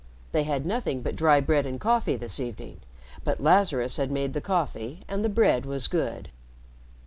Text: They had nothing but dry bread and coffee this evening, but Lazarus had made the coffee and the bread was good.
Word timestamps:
They 0.31 0.45
had 0.45 0.65
nothing 0.65 1.03
but 1.03 1.15
dry 1.15 1.41
bread 1.41 1.67
and 1.67 1.79
coffee 1.79 2.15
this 2.15 2.39
evening, 2.39 2.79
but 3.23 3.39
Lazarus 3.39 3.97
had 3.97 4.09
made 4.09 4.33
the 4.33 4.41
coffee 4.41 5.01
and 5.07 5.23
the 5.23 5.29
bread 5.29 5.63
was 5.63 5.87
good. 5.87 6.31